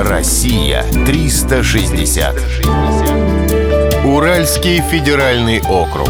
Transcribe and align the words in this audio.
Россия 0.00 0.84
360. 1.06 2.36
Уральский 4.04 4.80
федеральный 4.80 5.60
округ. 5.60 6.08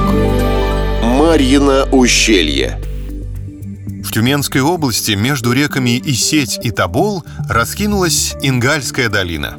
Марьино 1.03 1.89
ущелье. 1.91 2.79
В 4.05 4.13
Тюменской 4.13 4.61
области 4.61 5.13
между 5.13 5.53
реками 5.53 5.99
Исеть 6.05 6.61
и 6.63 6.71
Тобол 6.71 7.25
раскинулась 7.49 8.37
Ингальская 8.43 9.09
долина. 9.09 9.57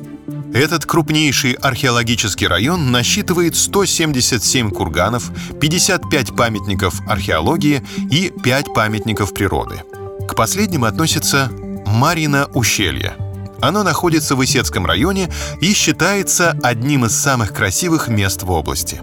Этот 0.54 0.86
крупнейший 0.86 1.54
археологический 1.54 2.46
район 2.46 2.92
насчитывает 2.92 3.56
177 3.56 4.70
курганов, 4.70 5.32
55 5.60 6.36
памятников 6.36 7.02
археологии 7.08 7.82
и 8.12 8.32
5 8.44 8.76
памятников 8.76 9.34
природы. 9.34 9.82
К 10.28 10.36
последним 10.36 10.84
относится 10.84 11.50
Марина 11.88 12.48
ущелье. 12.54 13.16
Оно 13.62 13.84
находится 13.84 14.36
в 14.36 14.44
Исетском 14.44 14.86
районе 14.86 15.30
и 15.62 15.74
считается 15.74 16.58
одним 16.64 17.06
из 17.06 17.16
самых 17.16 17.54
красивых 17.54 18.08
мест 18.08 18.44
в 18.44 18.52
области. 18.52 19.02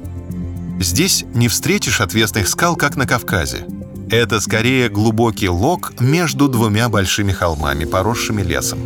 Здесь 0.80 1.24
не 1.34 1.48
встретишь 1.48 2.00
отвесных 2.00 2.48
скал, 2.48 2.76
как 2.76 2.96
на 2.96 3.06
Кавказе. 3.06 3.66
Это 4.10 4.40
скорее 4.40 4.88
глубокий 4.88 5.48
лог 5.48 5.92
между 6.00 6.48
двумя 6.48 6.88
большими 6.88 7.32
холмами, 7.32 7.84
поросшими 7.84 8.42
лесом. 8.42 8.78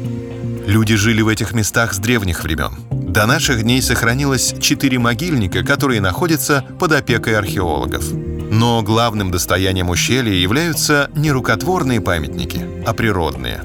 Люди 0.66 0.94
жили 0.94 1.20
в 1.20 1.28
этих 1.28 1.52
местах 1.52 1.92
с 1.92 1.98
древних 1.98 2.44
времен. 2.44 2.72
До 2.90 3.26
наших 3.26 3.62
дней 3.64 3.82
сохранилось 3.82 4.54
четыре 4.60 4.98
могильника, 4.98 5.64
которые 5.64 6.00
находятся 6.00 6.64
под 6.78 6.92
опекой 6.92 7.36
археологов. 7.36 8.04
Но 8.12 8.82
главным 8.82 9.30
достоянием 9.30 9.90
ущелья 9.90 10.34
являются 10.34 11.10
не 11.14 11.32
рукотворные 11.32 12.00
памятники, 12.00 12.64
а 12.86 12.94
природные. 12.94 13.62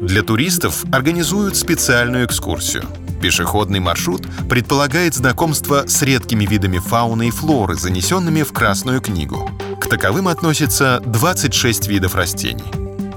Для 0.00 0.22
туристов 0.22 0.84
организуют 0.92 1.56
специальную 1.56 2.24
экскурсию. 2.24 2.84
Пешеходный 3.20 3.80
маршрут 3.80 4.22
предполагает 4.48 5.14
знакомство 5.14 5.84
с 5.86 6.00
редкими 6.00 6.46
видами 6.46 6.78
фауны 6.78 7.28
и 7.28 7.30
флоры, 7.30 7.74
занесенными 7.74 8.42
в 8.42 8.50
Красную 8.50 9.02
книгу. 9.02 9.50
К 9.78 9.86
таковым 9.88 10.28
относятся 10.28 11.02
26 11.04 11.88
видов 11.88 12.14
растений. 12.14 12.64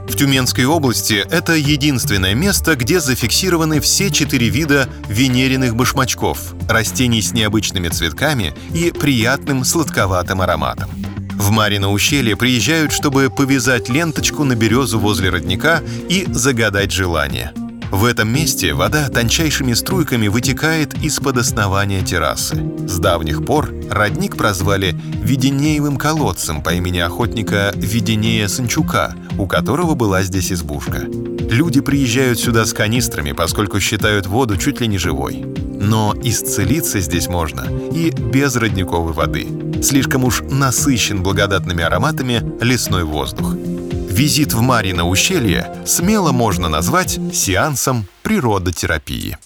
В 0.10 0.18
Тюменской 0.18 0.66
области 0.66 1.26
это 1.32 1.54
единственное 1.54 2.36
место, 2.36 2.76
где 2.76 3.00
зафиксированы 3.00 3.80
все 3.80 4.12
четыре 4.12 4.50
вида 4.50 4.90
венериных 5.08 5.78
башмачков, 5.78 6.54
растений 6.68 7.22
с 7.22 7.32
необычными 7.32 7.88
цветками 7.88 8.54
и 8.74 8.92
приятным 8.92 9.64
сладковатым 9.64 10.42
ароматом. 10.42 10.90
В 11.34 11.52
Марино 11.52 11.92
ущелье 11.92 12.36
приезжают, 12.36 12.92
чтобы 12.92 13.30
повязать 13.30 13.90
ленточку 13.90 14.44
на 14.44 14.56
березу 14.56 15.00
возле 15.00 15.30
родника 15.30 15.82
и 16.10 16.26
загадать 16.30 16.92
желание– 16.92 17.52
в 17.94 18.06
этом 18.06 18.28
месте 18.28 18.74
вода 18.74 19.08
тончайшими 19.08 19.74
струйками 19.74 20.28
вытекает 20.28 20.96
из-под 21.04 21.38
основания 21.38 22.02
террасы. 22.02 22.56
С 22.88 22.98
давних 22.98 23.46
пор 23.46 23.72
родник 23.88 24.36
прозвали 24.36 24.96
Веденеевым 25.22 25.98
колодцем 25.98 26.64
по 26.64 26.74
имени 26.74 26.98
охотника 26.98 27.72
Веденея 27.76 28.48
Санчука, 28.48 29.14
у 29.38 29.46
которого 29.46 29.94
была 29.94 30.24
здесь 30.24 30.52
избушка. 30.52 31.02
Люди 31.02 31.82
приезжают 31.82 32.40
сюда 32.40 32.66
с 32.66 32.74
канистрами, 32.74 33.32
поскольку 33.32 33.80
считают 33.80 34.26
воду 34.26 34.58
чуть 34.58 34.82
ли 34.82 34.88
не 34.88 34.98
живой. 34.98 35.46
Но 35.94 36.16
исцелиться 36.24 37.00
здесь 37.02 37.28
можно 37.28 37.68
и 37.92 38.10
без 38.10 38.56
родниковой 38.56 39.14
воды. 39.14 39.48
Слишком 39.84 40.24
уж 40.24 40.42
насыщен 40.42 41.22
благодатными 41.22 41.84
ароматами 41.84 42.42
лесной 42.64 43.04
воздух. 43.04 43.54
Визит 43.54 44.54
в 44.54 44.62
Марино 44.62 45.08
ущелье 45.08 45.72
смело 45.86 46.32
можно 46.32 46.68
назвать 46.68 47.20
сеансом 47.32 48.08
природотерапии. 48.24 49.38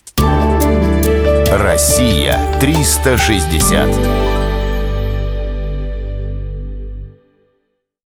Россия 1.51 2.39
360. 2.61 4.16